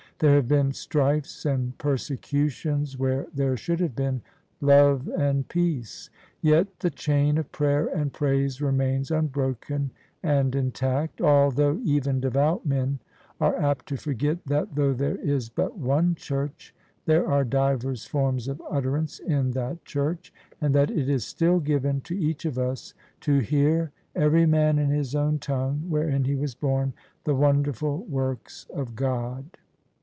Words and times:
There 0.19 0.35
have 0.35 0.47
been 0.47 0.71
strifes 0.71 1.47
and 1.47 1.75
persecutions 1.79 2.95
where 2.95 3.25
there 3.33 3.57
should 3.57 3.79
have 3.79 3.95
been 3.95 4.21
love 4.59 5.07
and 5.07 5.47
peace; 5.47 6.11
yet 6.43 6.67
the 6.81 6.91
chain 6.91 7.39
of 7.39 7.51
prayer 7.51 7.87
and 7.87 8.13
praise 8.13 8.61
remains 8.61 9.09
unbroken 9.09 9.89
and 10.21 10.53
intact: 10.53 11.21
although 11.21 11.79
even 11.83 12.19
devout 12.19 12.67
men 12.67 12.99
are 13.39 13.55
apt 13.59 13.87
to 13.87 13.97
forget 13.97 14.37
that 14.45 14.75
though 14.75 14.93
there 14.93 15.15
is 15.15 15.49
but 15.49 15.79
One 15.79 16.13
Church, 16.13 16.75
there 17.07 17.25
are 17.27 17.43
divers 17.43 18.05
forms 18.05 18.47
of 18.47 18.61
utterance 18.69 19.17
in 19.17 19.49
that 19.53 19.83
Church; 19.85 20.31
and 20.61 20.75
that 20.75 20.91
it 20.91 21.09
is 21.09 21.25
still 21.25 21.59
given 21.59 21.99
to 22.01 22.15
each 22.15 22.45
of 22.45 22.59
us 22.59 22.93
to 23.21 23.39
hear, 23.39 23.89
every 24.15 24.45
man 24.45 24.77
in 24.77 24.91
his 24.91 25.15
own 25.15 25.39
tongue 25.39 25.83
wherein 25.89 26.25
he 26.25 26.35
was 26.35 26.53
born, 26.53 26.93
the 27.23 27.33
wonderful 27.33 28.03
works 28.03 28.67
of 28.75 28.95
God. 28.95 29.45